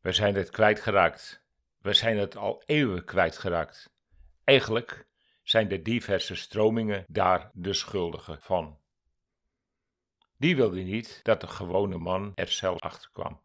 We 0.00 0.12
zijn 0.12 0.34
het 0.34 0.50
kwijtgeraakt. 0.50 1.44
We 1.78 1.92
zijn 1.92 2.18
het 2.18 2.36
al 2.36 2.62
eeuwen 2.66 3.04
kwijtgeraakt. 3.04 3.92
Eigenlijk 4.44 5.06
zijn 5.42 5.68
de 5.68 5.82
diverse 5.82 6.34
stromingen 6.34 7.04
daar 7.08 7.50
de 7.52 7.72
schuldigen 7.72 8.40
van. 8.40 8.78
Die 10.36 10.56
wilde 10.56 10.80
niet 10.80 11.20
dat 11.22 11.40
de 11.40 11.46
gewone 11.46 11.98
man 11.98 12.32
er 12.34 12.48
zelf 12.48 12.80
achter 12.80 13.10
kwam. 13.12 13.40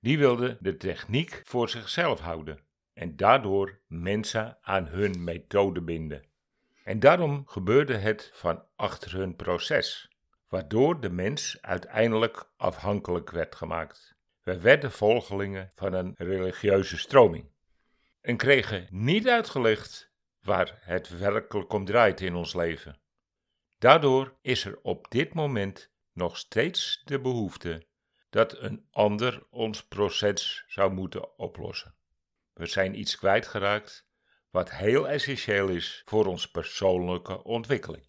Die 0.00 0.18
wilde 0.18 0.56
de 0.60 0.76
techniek 0.76 1.40
voor 1.44 1.68
zichzelf 1.68 2.20
houden 2.20 2.60
en 2.92 3.16
daardoor 3.16 3.80
mensen 3.86 4.58
aan 4.60 4.86
hun 4.86 5.24
methode 5.24 5.80
binden. 5.80 6.26
En 6.84 7.00
daarom 7.00 7.46
gebeurde 7.46 7.96
het 7.96 8.30
van 8.34 8.64
achter 8.76 9.12
hun 9.12 9.36
proces, 9.36 10.10
waardoor 10.48 11.00
de 11.00 11.10
mens 11.10 11.58
uiteindelijk 11.60 12.50
afhankelijk 12.56 13.30
werd 13.30 13.54
gemaakt. 13.54 14.17
We 14.48 14.60
werden 14.60 14.92
volgelingen 14.92 15.70
van 15.74 15.92
een 15.92 16.14
religieuze 16.16 16.98
stroming 16.98 17.50
en 18.20 18.36
kregen 18.36 18.86
niet 18.90 19.28
uitgelegd 19.28 20.12
waar 20.40 20.78
het 20.80 21.18
werkelijk 21.18 21.72
om 21.72 21.84
draait 21.84 22.20
in 22.20 22.34
ons 22.34 22.54
leven. 22.54 23.00
Daardoor 23.78 24.36
is 24.40 24.64
er 24.64 24.78
op 24.82 25.10
dit 25.10 25.34
moment 25.34 25.90
nog 26.12 26.38
steeds 26.38 27.02
de 27.04 27.20
behoefte 27.20 27.86
dat 28.30 28.58
een 28.62 28.86
ander 28.90 29.46
ons 29.50 29.86
proces 29.86 30.64
zou 30.66 30.92
moeten 30.92 31.38
oplossen. 31.38 31.94
We 32.52 32.66
zijn 32.66 32.98
iets 32.98 33.16
kwijtgeraakt 33.16 34.08
wat 34.50 34.70
heel 34.70 35.08
essentieel 35.08 35.68
is 35.68 36.02
voor 36.04 36.26
onze 36.26 36.50
persoonlijke 36.50 37.44
ontwikkeling. 37.44 38.08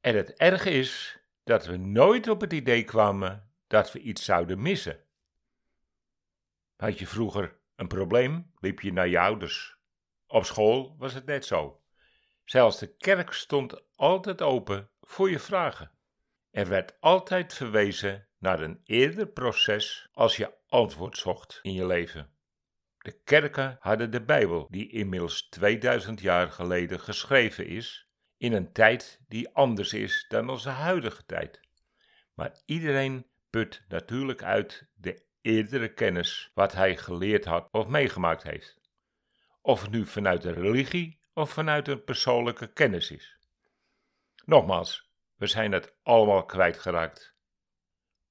En 0.00 0.16
het 0.16 0.34
erge 0.34 0.70
is 0.70 1.18
dat 1.44 1.66
we 1.66 1.76
nooit 1.76 2.28
op 2.28 2.40
het 2.40 2.52
idee 2.52 2.84
kwamen 2.84 3.50
dat 3.66 3.92
we 3.92 3.98
iets 3.98 4.24
zouden 4.24 4.62
missen. 4.62 5.04
Had 6.76 6.98
je 6.98 7.06
vroeger 7.06 7.58
een 7.76 7.88
probleem, 7.88 8.52
liep 8.60 8.80
je 8.80 8.92
naar 8.92 9.08
je 9.08 9.18
ouders. 9.18 9.76
Op 10.26 10.44
school 10.44 10.96
was 10.98 11.14
het 11.14 11.26
net 11.26 11.44
zo. 11.44 11.80
Zelfs 12.44 12.78
de 12.78 12.96
kerk 12.96 13.32
stond 13.32 13.96
altijd 13.96 14.42
open 14.42 14.90
voor 15.00 15.30
je 15.30 15.38
vragen. 15.38 15.90
Er 16.50 16.68
werd 16.68 17.00
altijd 17.00 17.54
verwezen 17.54 18.28
naar 18.38 18.60
een 18.60 18.80
eerder 18.84 19.26
proces 19.26 20.08
als 20.12 20.36
je 20.36 20.54
antwoord 20.66 21.16
zocht 21.16 21.58
in 21.62 21.72
je 21.72 21.86
leven. 21.86 22.30
De 22.98 23.20
kerken 23.24 23.76
hadden 23.80 24.10
de 24.10 24.22
Bijbel, 24.22 24.66
die 24.70 24.90
inmiddels 24.90 25.48
2000 25.48 26.20
jaar 26.20 26.50
geleden 26.50 27.00
geschreven 27.00 27.66
is, 27.66 28.08
in 28.36 28.52
een 28.52 28.72
tijd 28.72 29.20
die 29.28 29.54
anders 29.54 29.92
is 29.92 30.24
dan 30.28 30.50
onze 30.50 30.68
huidige 30.68 31.26
tijd. 31.26 31.60
Maar 32.34 32.60
iedereen 32.64 33.26
put 33.50 33.84
natuurlijk 33.88 34.42
uit 34.42 34.88
de 34.94 35.25
eerdere 35.46 35.88
kennis 35.88 36.50
wat 36.54 36.72
hij 36.72 36.96
geleerd 36.96 37.44
had 37.44 37.68
of 37.70 37.86
meegemaakt 37.86 38.42
heeft. 38.42 38.80
Of 39.60 39.82
het 39.82 39.90
nu 39.90 40.06
vanuit 40.06 40.42
de 40.42 40.52
religie 40.52 41.18
of 41.34 41.50
vanuit 41.50 41.88
een 41.88 42.04
persoonlijke 42.04 42.72
kennis 42.72 43.10
is. 43.10 43.38
Nogmaals, 44.44 45.10
we 45.36 45.46
zijn 45.46 45.72
het 45.72 45.94
allemaal 46.02 46.44
kwijtgeraakt. 46.44 47.34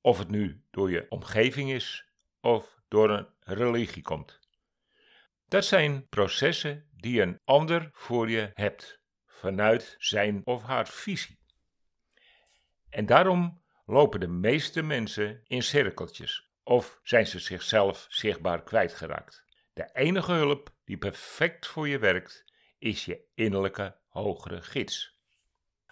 Of 0.02 0.18
het 0.18 0.30
nu 0.30 0.64
door 0.72 0.92
je 0.92 1.06
omgeving 1.10 1.72
is 1.72 2.10
of 2.42 2.80
door 2.88 3.10
een 3.10 3.28
religie 3.40 4.04
komt. 4.04 4.40
Dat 5.48 5.66
zijn 5.66 6.08
processen 6.08 6.90
die 6.92 7.22
een 7.22 7.40
ander 7.44 7.90
voor 7.92 8.30
je 8.30 8.52
hebt, 8.54 9.00
vanuit 9.26 9.96
zijn 9.98 10.42
of 10.46 10.64
haar 10.64 10.88
visie. 10.88 11.40
En 12.90 13.06
daarom 13.06 13.64
lopen 13.86 14.20
de 14.20 14.28
meeste 14.28 14.82
mensen 14.82 15.42
in 15.48 15.64
cirkeltjes 15.64 16.45
of 16.66 17.00
zijn 17.04 17.28
ze 17.28 17.40
zichzelf 17.40 18.06
zichtbaar 18.10 18.64
kwijtgeraakt. 18.64 19.44
De 19.74 19.90
enige 19.94 20.32
hulp 20.32 20.70
die 20.86 20.98
perfect 20.98 21.68
voor 21.68 21.88
je 21.88 22.00
werkt, 22.00 22.46
is 22.78 23.06
je 23.06 23.22
innerlijke 23.34 23.96
hogere 24.08 24.62
gids. 24.62 25.20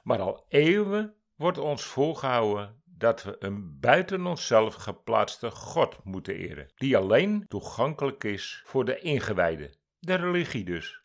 Maar 0.04 0.20
al 0.20 0.46
eeuwen 0.50 1.16
wordt 1.36 1.58
ons 1.58 1.84
voorgehouden 1.84 2.82
dat 2.86 3.24
we 3.24 3.36
een 3.40 3.80
buiten 3.80 4.26
onszelf 4.26 4.76
geplaatste 4.76 5.52
God 5.52 6.04
moeten 6.04 6.36
eren, 6.36 6.72
die 6.76 6.98
alleen 6.98 7.48
toegankelijk 7.48 8.24
is 8.24 8.62
voor 8.66 8.86
de 8.86 9.00
ingewijden, 9.00 9.78
de 10.00 10.16
religie 10.16 10.64
dus. 10.64 11.02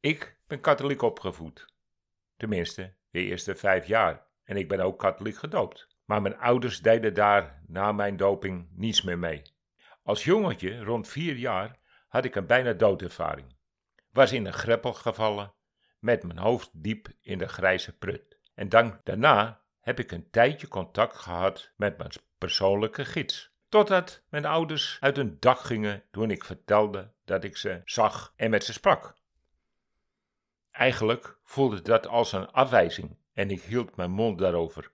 Ik 0.00 0.36
ben 0.46 0.60
katholiek 0.60 1.02
opgevoed, 1.02 1.74
tenminste 2.36 2.94
de 3.10 3.20
eerste 3.20 3.54
vijf 3.54 3.86
jaar, 3.86 4.26
en 4.44 4.56
ik 4.56 4.68
ben 4.68 4.80
ook 4.80 4.98
katholiek 4.98 5.36
gedoopt. 5.36 5.88
Maar 6.12 6.22
mijn 6.22 6.38
ouders 6.38 6.80
deden 6.80 7.14
daar 7.14 7.62
na 7.66 7.92
mijn 7.92 8.16
doping 8.16 8.68
niets 8.70 9.02
meer 9.02 9.18
mee. 9.18 9.42
Als 10.02 10.24
jongetje, 10.24 10.84
rond 10.84 11.08
vier 11.08 11.36
jaar, 11.36 11.78
had 12.08 12.24
ik 12.24 12.34
een 12.34 12.46
bijna 12.46 12.72
doodervaring. 12.72 13.56
Was 14.10 14.32
in 14.32 14.46
een 14.46 14.52
greppel 14.52 14.92
gevallen, 14.92 15.54
met 15.98 16.22
mijn 16.22 16.38
hoofd 16.38 16.70
diep 16.72 17.08
in 17.20 17.38
de 17.38 17.48
grijze 17.48 17.96
prut. 17.96 18.38
En 18.54 18.68
dan 18.68 19.00
daarna 19.04 19.62
heb 19.80 19.98
ik 19.98 20.12
een 20.12 20.30
tijdje 20.30 20.68
contact 20.68 21.16
gehad 21.16 21.72
met 21.76 21.98
mijn 21.98 22.10
persoonlijke 22.38 23.04
gids. 23.04 23.54
Totdat 23.68 24.22
mijn 24.28 24.44
ouders 24.44 24.96
uit 25.00 25.16
hun 25.16 25.36
dak 25.40 25.58
gingen 25.58 26.02
toen 26.10 26.30
ik 26.30 26.44
vertelde 26.44 27.12
dat 27.24 27.44
ik 27.44 27.56
ze 27.56 27.80
zag 27.84 28.32
en 28.36 28.50
met 28.50 28.64
ze 28.64 28.72
sprak. 28.72 29.16
Eigenlijk 30.70 31.38
voelde 31.42 31.82
dat 31.82 32.06
als 32.06 32.32
een 32.32 32.50
afwijzing 32.50 33.16
en 33.32 33.50
ik 33.50 33.62
hield 33.62 33.96
mijn 33.96 34.10
mond 34.10 34.38
daarover. 34.38 34.90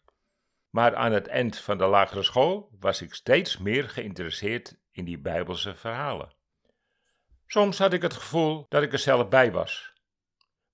Maar 0.71 0.97
aan 0.97 1.13
het 1.13 1.27
eind 1.27 1.59
van 1.59 1.79
de 1.79 1.87
lagere 1.87 2.23
school 2.23 2.71
was 2.81 3.03
ik 3.03 3.15
steeds 3.15 3.59
meer 3.59 3.89
geïnteresseerd 3.89 4.79
in 4.91 5.05
die 5.05 5.19
Bijbelse 5.19 5.75
verhalen. 5.75 6.37
Soms 7.47 7.79
had 7.79 7.93
ik 7.93 8.03
het 8.03 8.15
gevoel 8.15 8.67
dat 8.69 8.83
ik 8.83 8.93
er 8.93 8.99
zelf 8.99 9.29
bij 9.29 9.53
was. 9.53 9.93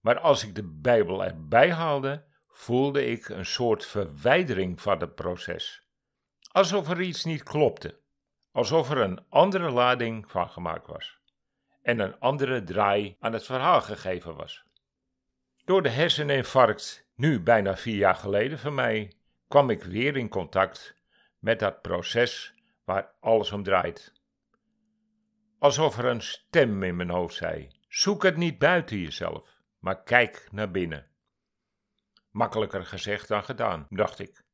Maar 0.01 0.19
als 0.19 0.45
ik 0.45 0.55
de 0.55 0.63
Bijbel 0.63 1.25
erbij 1.25 1.73
haalde, 1.73 2.25
voelde 2.49 3.07
ik 3.07 3.29
een 3.29 3.47
soort 3.47 3.87
verwijdering 3.87 4.81
van 4.81 5.01
het 5.01 5.15
proces. 5.15 5.89
Alsof 6.51 6.89
er 6.89 7.01
iets 7.01 7.25
niet 7.25 7.43
klopte. 7.43 8.01
Alsof 8.53 8.91
er 8.91 8.99
een 8.99 9.25
andere 9.29 9.71
lading 9.71 10.31
van 10.31 10.49
gemaakt 10.49 10.87
was. 10.87 11.19
En 11.83 11.99
een 11.99 12.19
andere 12.19 12.65
draai 12.65 13.17
aan 13.21 13.33
het 13.33 13.45
verhaal 13.45 13.81
gegeven 13.81 14.37
was. 14.37 14.65
Door 15.65 15.83
de 15.83 15.89
herseninfarct, 15.89 17.09
nu 17.15 17.41
bijna 17.41 17.77
vier 17.77 17.97
jaar 17.97 18.15
geleden 18.15 18.59
voor 18.59 18.73
mij, 18.73 19.13
kwam 19.55 19.71
ik 19.71 19.83
weer 19.83 20.17
in 20.17 20.29
contact 20.29 20.97
met 21.39 21.59
dat 21.59 21.83
proces 21.83 22.55
waar 22.85 23.15
alles 23.21 23.53
om 23.53 23.63
draait. 23.63 24.13
Alsof 25.59 25.99
er 25.99 26.05
een 26.05 26.23
stem 26.23 26.83
in 26.83 26.97
mijn 26.97 27.11
hoofd 27.11 27.35
zei: 27.35 27.71
Zoek 27.89 28.23
het 28.23 28.37
niet 28.37 28.59
buiten 28.59 28.99
jezelf, 28.99 29.61
maar 29.79 30.03
kijk 30.03 30.49
naar 30.51 30.71
binnen. 30.71 31.07
Makkelijker 32.31 32.87
gezegd 32.87 33.29
dan 33.29 33.45
gedaan, 33.45 33.87
dacht 33.91 34.19
ik. 34.19 34.45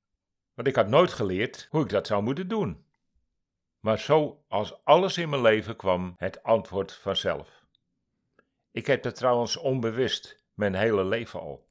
Want 0.54 0.68
ik 0.68 0.76
had 0.76 0.88
nooit 0.88 1.12
geleerd 1.12 1.66
hoe 1.70 1.82
ik 1.82 1.88
dat 1.88 2.06
zou 2.06 2.22
moeten 2.22 2.48
doen. 2.48 2.84
Maar 3.80 3.98
zo 3.98 4.44
als 4.48 4.84
alles 4.84 5.18
in 5.18 5.28
mijn 5.28 5.42
leven 5.42 5.76
kwam 5.76 6.14
het 6.16 6.42
antwoord 6.42 6.92
vanzelf. 6.92 7.64
Ik 8.70 8.86
heb 8.86 9.02
dat 9.02 9.16
trouwens 9.16 9.56
onbewust 9.56 10.44
mijn 10.54 10.74
hele 10.74 11.04
leven 11.04 11.40
al. 11.40 11.68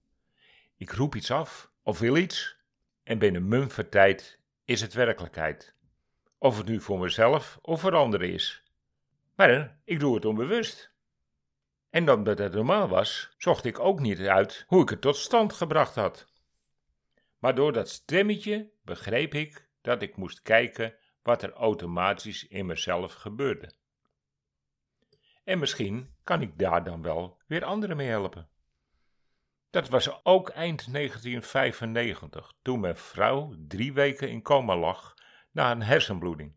Ik 0.78 0.92
roep 0.92 1.16
iets 1.16 1.32
af 1.32 1.72
of 1.84 2.00
wil 2.00 2.16
iets 2.16 2.59
en 3.10 3.18
binnen 3.18 3.48
mum 3.48 3.68
tijd 3.90 4.40
is 4.66 4.82
het 4.82 4.94
werkelijkheid. 4.94 5.76
Of 6.38 6.58
het 6.58 6.68
nu 6.68 6.82
voor 6.82 7.00
mezelf 7.00 7.60
of 7.62 7.82
voor 7.82 7.96
anderen 7.96 8.32
is. 8.32 8.64
Maar 9.36 9.80
ik 9.84 10.00
doe 10.00 10.16
het 10.16 10.26
onbewust. 10.26 10.94
En 11.90 12.12
omdat 12.12 12.38
het 12.38 12.54
normaal 12.54 12.88
was, 12.88 13.34
zocht 13.38 13.66
ik 13.66 13.80
ook 13.80 14.00
niet 14.00 14.20
uit 14.20 14.64
hoe 14.68 14.82
ik 14.82 14.90
het 14.90 15.02
tot 15.02 15.16
stand 15.16 15.54
gebracht 15.54 15.96
had. 15.96 16.28
Maar 17.40 17.56
door 17.56 17.74
dat 17.74 17.90
stemmetje 17.90 18.72
begreep 18.84 19.34
ik 19.34 19.70
dat 19.82 20.02
ik 20.02 20.16
moest 20.16 20.42
kijken 20.42 20.96
wat 21.24 21.44
er 21.44 21.52
automatisch 21.52 22.48
in 22.48 22.66
mezelf 22.66 23.14
gebeurde. 23.14 23.72
En 25.44 25.60
misschien 25.60 26.16
kan 26.24 26.42
ik 26.42 26.60
daar 26.60 26.84
dan 26.84 27.02
wel 27.02 27.42
weer 27.48 27.64
anderen 27.64 27.98
mee 27.98 28.08
helpen. 28.08 28.50
Dat 29.70 29.90
was 29.90 30.26
ook 30.26 30.50
eind 30.50 30.94
1995, 30.94 32.54
toen 32.62 32.80
mijn 32.80 32.98
vrouw 32.98 33.56
drie 33.58 33.94
weken 33.94 34.30
in 34.30 34.42
coma 34.42 34.76
lag 34.78 35.14
na 35.52 35.72
een 35.72 35.82
hersenbloeding. 35.82 36.56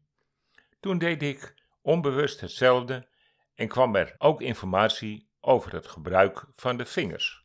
Toen 0.81 0.99
deed 0.99 1.23
ik 1.23 1.55
onbewust 1.83 2.41
hetzelfde 2.41 3.09
en 3.55 3.69
kwam 3.69 3.97
er 3.97 4.15
ook 4.19 4.41
informatie 4.41 5.31
over 5.41 5.73
het 5.73 5.87
gebruik 5.87 6.45
van 6.53 6.77
de 6.77 6.85
vingers. 6.85 7.45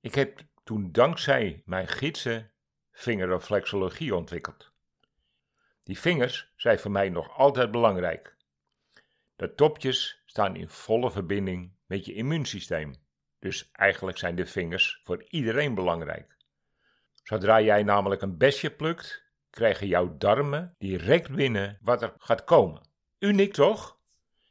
Ik 0.00 0.14
heb 0.14 0.40
toen 0.64 0.92
dankzij 0.92 1.62
mijn 1.64 1.88
gidsen 1.88 2.52
vingerreflexologie 2.92 4.14
ontwikkeld. 4.14 4.72
Die 5.82 5.98
vingers 5.98 6.52
zijn 6.56 6.78
voor 6.78 6.90
mij 6.90 7.08
nog 7.08 7.36
altijd 7.36 7.70
belangrijk. 7.70 8.36
De 9.36 9.54
topjes 9.54 10.22
staan 10.26 10.56
in 10.56 10.68
volle 10.68 11.10
verbinding 11.10 11.76
met 11.86 12.04
je 12.04 12.14
immuunsysteem. 12.14 13.03
Dus 13.44 13.68
eigenlijk 13.72 14.18
zijn 14.18 14.34
de 14.34 14.46
vingers 14.46 15.00
voor 15.02 15.24
iedereen 15.28 15.74
belangrijk. 15.74 16.36
Zodra 17.22 17.60
jij 17.60 17.82
namelijk 17.82 18.22
een 18.22 18.36
besje 18.36 18.70
plukt, 18.70 19.24
krijgen 19.50 19.86
jouw 19.86 20.16
darmen 20.16 20.74
direct 20.78 21.30
binnen 21.30 21.78
wat 21.80 22.02
er 22.02 22.14
gaat 22.18 22.44
komen. 22.44 22.82
Uniek 23.18 23.52
toch? 23.52 23.98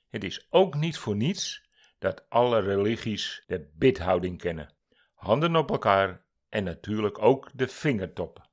Het 0.09 0.23
is 0.23 0.47
ook 0.49 0.75
niet 0.75 0.97
voor 0.97 1.15
niets 1.15 1.69
dat 1.99 2.29
alle 2.29 2.59
religies 2.59 3.43
de 3.47 3.69
bidhouding 3.73 4.37
kennen. 4.37 4.73
Handen 5.13 5.55
op 5.55 5.71
elkaar 5.71 6.25
en 6.49 6.63
natuurlijk 6.63 7.21
ook 7.21 7.49
de 7.53 7.67
vingertoppen. 7.67 8.49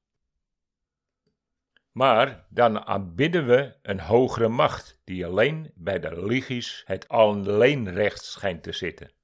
Maar 1.93 2.47
dan 2.49 2.87
aanbidden 2.87 3.47
we 3.47 3.77
een 3.83 4.01
hogere 4.01 4.49
macht 4.49 5.01
die 5.05 5.27
alleen 5.27 5.73
bij 5.75 5.99
de 5.99 6.09
religies 6.09 6.83
het 6.87 7.09
alleenrecht 7.09 8.25
schijnt 8.25 8.63
te 8.63 8.73
zitten. 8.73 9.19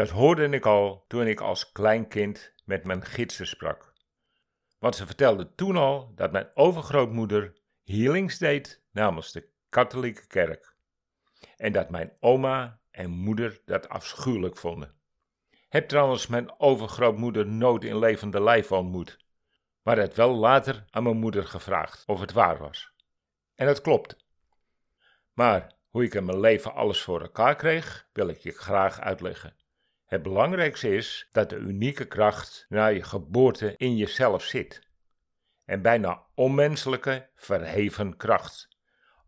Dat 0.00 0.10
hoorde 0.10 0.48
ik 0.48 0.66
al 0.66 1.04
toen 1.08 1.26
ik 1.26 1.40
als 1.40 1.72
klein 1.72 2.08
kind 2.08 2.54
met 2.64 2.84
mijn 2.84 3.04
gidsen 3.04 3.46
sprak. 3.46 3.92
Want 4.78 4.96
ze 4.96 5.06
vertelde 5.06 5.54
toen 5.54 5.76
al 5.76 6.12
dat 6.14 6.32
mijn 6.32 6.50
overgrootmoeder 6.54 7.56
healings 7.84 8.38
deed 8.38 8.82
namens 8.92 9.32
de 9.32 9.48
katholieke 9.68 10.26
kerk. 10.26 10.74
En 11.56 11.72
dat 11.72 11.90
mijn 11.90 12.12
oma 12.20 12.80
en 12.90 13.10
moeder 13.10 13.60
dat 13.64 13.88
afschuwelijk 13.88 14.56
vonden. 14.56 14.94
Heb 15.68 15.88
trouwens 15.88 16.26
mijn 16.26 16.60
overgrootmoeder 16.60 17.46
nooit 17.46 17.84
in 17.84 17.98
levende 17.98 18.42
lijf 18.42 18.72
ontmoet, 18.72 19.18
maar 19.82 19.98
het 19.98 20.14
wel 20.16 20.34
later 20.34 20.84
aan 20.90 21.02
mijn 21.02 21.18
moeder 21.18 21.46
gevraagd 21.46 22.02
of 22.06 22.20
het 22.20 22.32
waar 22.32 22.58
was. 22.58 22.92
En 23.54 23.66
het 23.66 23.80
klopt. 23.80 24.26
Maar 25.32 25.74
hoe 25.88 26.04
ik 26.04 26.14
in 26.14 26.24
mijn 26.24 26.40
leven 26.40 26.74
alles 26.74 27.02
voor 27.02 27.20
elkaar 27.20 27.56
kreeg, 27.56 28.08
wil 28.12 28.28
ik 28.28 28.38
je 28.38 28.52
graag 28.52 29.00
uitleggen. 29.00 29.58
Het 30.10 30.22
belangrijkste 30.22 30.94
is 30.94 31.28
dat 31.32 31.50
de 31.50 31.56
unieke 31.56 32.04
kracht 32.04 32.66
na 32.68 32.86
je 32.86 33.02
geboorte 33.02 33.74
in 33.76 33.96
jezelf 33.96 34.42
zit. 34.42 34.88
En 35.64 35.82
bijna 35.82 36.26
onmenselijke, 36.34 37.28
verheven 37.34 38.16
kracht. 38.16 38.68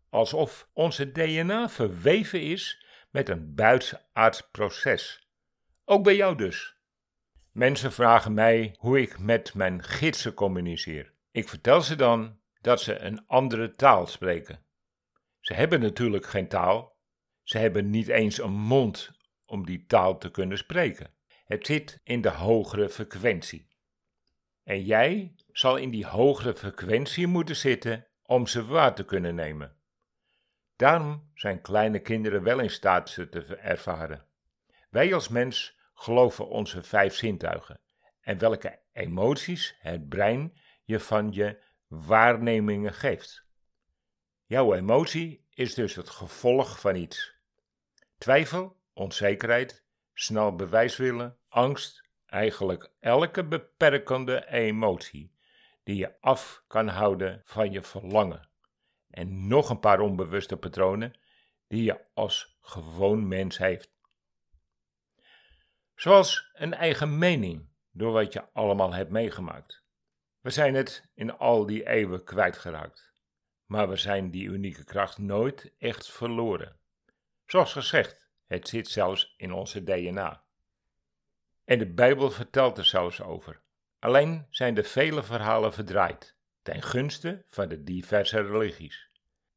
Alsof 0.09 0.69
onze 0.73 1.11
DNA 1.11 1.69
verweven 1.69 2.41
is 2.41 2.85
met 3.09 3.29
een 3.29 3.55
buitenaards 3.55 4.49
proces. 4.51 5.27
Ook 5.85 6.03
bij 6.03 6.15
jou 6.15 6.35
dus. 6.37 6.75
Mensen 7.51 7.91
vragen 7.91 8.33
mij 8.33 8.75
hoe 8.77 9.01
ik 9.01 9.19
met 9.19 9.53
mijn 9.53 9.83
gidsen 9.83 10.33
communiceer. 10.33 11.13
Ik 11.31 11.49
vertel 11.49 11.81
ze 11.81 11.95
dan 11.95 12.39
dat 12.61 12.81
ze 12.81 12.99
een 12.99 13.23
andere 13.27 13.71
taal 13.71 14.07
spreken. 14.07 14.65
Ze 15.39 15.53
hebben 15.53 15.79
natuurlijk 15.79 16.25
geen 16.25 16.47
taal. 16.47 16.95
Ze 17.43 17.57
hebben 17.57 17.89
niet 17.89 18.07
eens 18.07 18.37
een 18.37 18.53
mond 18.53 19.11
om 19.53 19.65
die 19.65 19.85
taal 19.85 20.17
te 20.17 20.31
kunnen 20.31 20.57
spreken. 20.57 21.13
Het 21.45 21.65
zit 21.65 21.99
in 22.03 22.21
de 22.21 22.29
hogere 22.29 22.89
frequentie. 22.89 23.67
En 24.63 24.83
jij 24.83 25.35
zal 25.51 25.77
in 25.77 25.89
die 25.89 26.05
hogere 26.05 26.55
frequentie 26.55 27.27
moeten 27.27 27.55
zitten 27.55 28.07
om 28.23 28.47
ze 28.47 28.65
waar 28.65 28.95
te 28.95 29.05
kunnen 29.05 29.35
nemen. 29.35 29.75
Daarom 30.75 31.31
zijn 31.33 31.61
kleine 31.61 31.99
kinderen 31.99 32.43
wel 32.43 32.59
in 32.59 32.69
staat 32.69 33.09
ze 33.09 33.29
te 33.29 33.55
ervaren. 33.55 34.25
Wij 34.89 35.13
als 35.13 35.27
mens 35.27 35.79
geloven 35.93 36.49
onze 36.49 36.83
vijf 36.83 37.15
zintuigen 37.15 37.79
en 38.21 38.37
welke 38.37 38.79
emoties 38.91 39.75
het 39.79 40.09
brein 40.09 40.57
je 40.83 40.99
van 40.99 41.31
je 41.31 41.61
waarnemingen 41.87 42.93
geeft. 42.93 43.45
Jouw 44.45 44.73
emotie 44.73 45.45
is 45.53 45.73
dus 45.73 45.95
het 45.95 46.09
gevolg 46.09 46.79
van 46.79 46.95
iets. 46.95 47.33
Twijfel 48.17 48.81
onzekerheid, 48.93 49.85
snel 50.13 50.55
bewijs 50.55 50.97
willen, 50.97 51.37
angst, 51.47 52.09
eigenlijk 52.25 52.91
elke 52.99 53.43
beperkende 53.43 54.47
emotie 54.47 55.35
die 55.83 55.95
je 55.95 56.19
af 56.19 56.63
kan 56.67 56.87
houden 56.87 57.41
van 57.43 57.71
je 57.71 57.81
verlangen. 57.81 58.49
En 59.09 59.47
nog 59.47 59.69
een 59.69 59.79
paar 59.79 59.99
onbewuste 59.99 60.57
patronen 60.57 61.13
die 61.67 61.83
je 61.83 62.05
als 62.13 62.57
gewoon 62.61 63.27
mens 63.27 63.57
heeft. 63.57 63.91
Zoals 65.95 66.49
een 66.53 66.73
eigen 66.73 67.17
mening 67.17 67.69
door 67.91 68.11
wat 68.11 68.33
je 68.33 68.51
allemaal 68.53 68.93
hebt 68.93 69.11
meegemaakt. 69.11 69.83
We 70.39 70.49
zijn 70.49 70.75
het 70.75 71.11
in 71.13 71.37
al 71.37 71.65
die 71.65 71.87
eeuwen 71.87 72.23
kwijtgeraakt, 72.23 73.13
maar 73.65 73.89
we 73.89 73.95
zijn 73.95 74.31
die 74.31 74.47
unieke 74.47 74.83
kracht 74.83 75.17
nooit 75.17 75.73
echt 75.77 76.11
verloren. 76.11 76.79
Zoals 77.45 77.73
gezegd, 77.73 78.22
het 78.47 78.67
zit 78.67 78.87
zelfs 78.87 79.33
in 79.37 79.51
onze 79.51 79.83
DNA. 79.83 80.43
En 81.63 81.79
de 81.79 81.93
Bijbel 81.93 82.31
vertelt 82.31 82.77
er 82.77 82.85
zelfs 82.85 83.21
over. 83.21 83.61
Alleen 83.99 84.47
zijn 84.49 84.73
de 84.73 84.83
vele 84.83 85.23
verhalen 85.23 85.73
verdraaid, 85.73 86.35
ten 86.61 86.81
gunste 86.81 87.43
van 87.47 87.67
de 87.67 87.83
diverse 87.83 88.41
religies. 88.41 89.09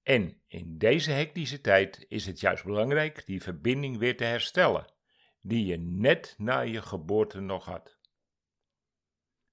En 0.02 0.40
in 0.46 0.78
deze 0.78 1.10
hectische 1.10 1.60
tijd 1.60 2.04
is 2.08 2.26
het 2.26 2.40
juist 2.40 2.64
belangrijk 2.64 3.26
die 3.26 3.42
verbinding 3.42 3.98
weer 3.98 4.16
te 4.16 4.24
herstellen, 4.24 4.92
die 5.40 5.66
je 5.66 5.76
net 5.78 6.34
na 6.38 6.60
je 6.60 6.82
geboorte 6.82 7.40
nog 7.40 7.64
had. 7.64 7.98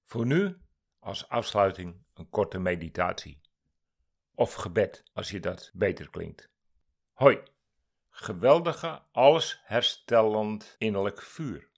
Voor 0.04 0.26
nu, 0.26 0.56
als 0.98 1.28
afsluiting, 1.28 2.04
een 2.14 2.28
korte 2.28 2.58
meditatie. 2.58 3.40
Of 4.34 4.54
gebed, 4.54 5.04
als 5.12 5.30
je 5.30 5.40
dat 5.40 5.70
beter 5.72 6.10
klinkt. 6.10 6.50
Hoi 7.12 7.42
geweldige, 8.16 9.02
alles 9.12 9.60
herstellend 9.64 10.74
innerlijk 10.78 11.22
vuur. 11.22 11.68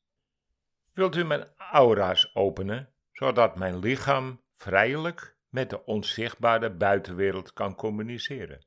Wilt 0.92 1.16
u 1.16 1.24
mijn 1.24 1.48
aura's 1.56 2.30
openen, 2.34 2.92
zodat 3.12 3.56
mijn 3.56 3.78
lichaam 3.78 4.40
vrijelijk 4.54 5.36
met 5.48 5.70
de 5.70 5.84
onzichtbare 5.84 6.70
buitenwereld 6.70 7.52
kan 7.52 7.74
communiceren? 7.74 8.66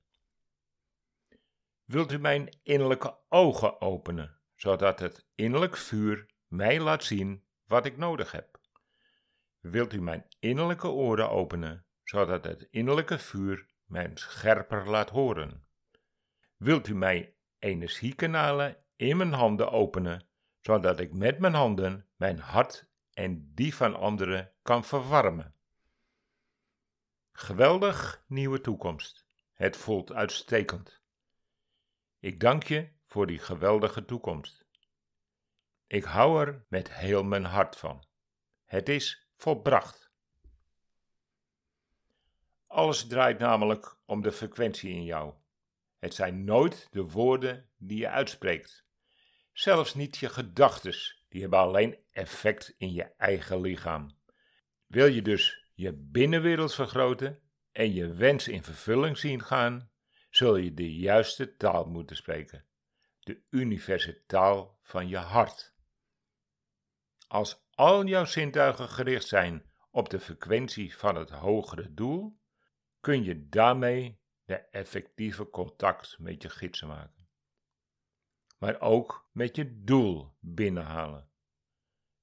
Wilt 1.84 2.12
u 2.12 2.20
mijn 2.20 2.60
innerlijke 2.64 3.18
ogen 3.28 3.82
openen, 3.82 4.40
zodat 4.56 5.00
het 5.00 5.26
innerlijk 5.36 5.78
vuur 5.78 6.26
mij 6.48 6.80
laat 6.80 7.04
zien 7.04 7.44
wat 7.66 7.86
ik 7.86 7.98
nodig 7.98 8.32
heb? 8.32 8.60
Wilt 9.60 9.94
u 9.94 10.02
mijn 10.02 10.26
innerlijke 10.40 10.88
oren 10.88 11.30
openen, 11.30 11.86
zodat 12.04 12.44
het 12.44 12.68
innerlijke 12.70 13.20
vuur 13.20 13.68
mij 13.86 14.12
scherper 14.14 14.90
laat 14.90 15.10
horen? 15.10 15.68
Wilt 16.58 16.88
u 16.88 16.96
mij 16.96 17.38
energiekanalen 17.60 18.78
in 18.96 19.18
mijn 19.18 19.34
handen 19.34 19.72
openen, 19.72 20.28
zodat 20.60 21.00
ik 21.00 21.14
met 21.14 21.40
mijn 21.40 21.54
handen 21.54 22.08
mijn 22.16 22.40
hart 22.40 22.88
en 23.14 23.52
die 23.54 23.76
van 23.76 23.96
anderen 23.96 24.52
kan 24.62 24.84
verwarmen. 24.84 25.54
Geweldig 27.32 28.24
nieuwe 28.28 28.62
toekomst. 28.62 29.26
Het 29.54 29.78
voelt 29.78 30.14
uitstekend. 30.14 31.02
Ik 32.20 32.40
dank 32.40 32.64
je 32.64 32.90
voor 33.06 33.28
die 33.28 33.40
geweldige 33.40 34.06
toekomst. 34.06 34.66
Ik 35.88 36.04
hou 36.04 36.46
er 36.46 36.66
met 36.68 36.94
heel 36.94 37.24
mijn 37.24 37.46
hart 37.46 37.76
van. 37.76 38.06
Het 38.66 38.90
is 38.90 39.28
volbracht. 39.36 40.12
Alles 42.68 43.08
draait 43.08 43.40
namelijk 43.40 43.98
om 44.06 44.22
de 44.22 44.32
frequentie 44.32 44.90
in 44.90 45.04
jou. 45.04 45.34
Het 46.00 46.14
zijn 46.14 46.44
nooit 46.44 46.88
de 46.92 47.04
woorden 47.04 47.70
die 47.78 47.98
je 47.98 48.10
uitspreekt. 48.10 48.88
Zelfs 49.52 49.94
niet 49.94 50.18
je 50.18 50.30
gedachtes, 50.30 51.26
die 51.30 51.42
hebben 51.42 51.60
alleen 51.60 51.98
effect 52.12 52.76
in 52.78 52.94
je 52.94 53.04
eigen 53.04 53.62
lichaam. 53.62 54.18
Wil 54.86 55.06
je 55.06 55.22
dus 55.22 55.68
je 55.74 55.94
binnenwereld 55.94 56.76
vergroten 56.76 57.42
en 57.72 57.94
je 57.94 58.14
wens 58.14 58.48
in 58.48 58.64
vervulling 58.64 59.18
zien 59.18 59.44
gaan, 59.44 59.92
zul 60.30 60.56
je 60.56 60.74
de 60.74 60.96
juiste 60.96 61.56
taal 61.56 61.86
moeten 61.86 62.16
spreken. 62.16 62.66
De 63.20 63.42
universele 63.50 64.24
taal 64.26 64.80
van 64.82 65.08
je 65.08 65.18
hart. 65.18 65.74
Als 67.28 67.68
al 67.74 68.06
jouw 68.06 68.26
zintuigen 68.26 68.90
gericht 68.90 69.28
zijn 69.28 69.72
op 69.92 70.10
de 70.10 70.20
frequentie 70.20 70.98
van 70.98 71.16
het 71.16 71.30
hogere 71.30 71.94
doel, 71.94 72.40
kun 73.00 73.24
je 73.24 73.48
daarmee 73.50 74.19
de 74.50 74.56
effectieve 74.56 75.50
contact 75.50 76.20
met 76.20 76.42
je 76.42 76.50
gidsen 76.50 76.88
maken. 76.88 77.28
Maar 78.58 78.82
ook 78.82 79.30
met 79.32 79.56
je 79.56 79.84
doel 79.84 80.36
binnenhalen. 80.40 81.30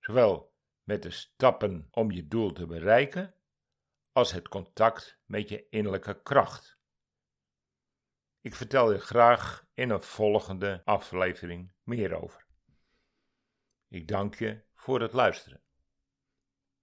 Zowel 0.00 0.54
met 0.82 1.02
de 1.02 1.10
stappen 1.10 1.88
om 1.90 2.10
je 2.10 2.28
doel 2.28 2.52
te 2.52 2.66
bereiken, 2.66 3.34
als 4.12 4.32
het 4.32 4.48
contact 4.48 5.18
met 5.24 5.48
je 5.48 5.68
innerlijke 5.68 6.22
kracht. 6.22 6.78
Ik 8.40 8.54
vertel 8.54 8.92
je 8.92 8.98
graag 8.98 9.66
in 9.74 9.90
een 9.90 10.02
volgende 10.02 10.82
aflevering 10.84 11.72
meer 11.82 12.22
over. 12.22 12.46
Ik 13.88 14.08
dank 14.08 14.34
je 14.34 14.62
voor 14.74 15.00
het 15.00 15.12
luisteren. 15.12 15.62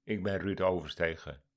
Ik 0.04 0.24
ben 0.24 0.38
Ruud 0.38 0.62
Overstegen 0.62 1.43